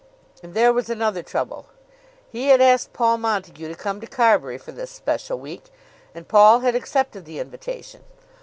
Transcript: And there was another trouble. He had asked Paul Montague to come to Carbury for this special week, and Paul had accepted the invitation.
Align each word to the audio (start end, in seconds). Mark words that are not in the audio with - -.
And 0.41 0.55
there 0.55 0.73
was 0.73 0.89
another 0.89 1.21
trouble. 1.21 1.67
He 2.27 2.47
had 2.47 2.59
asked 2.59 2.91
Paul 2.91 3.19
Montague 3.19 3.67
to 3.67 3.75
come 3.75 4.01
to 4.01 4.07
Carbury 4.07 4.57
for 4.57 4.71
this 4.71 4.89
special 4.89 5.37
week, 5.37 5.65
and 6.15 6.27
Paul 6.27 6.61
had 6.61 6.73
accepted 6.73 7.23
the 7.25 7.37
invitation. 7.37 8.03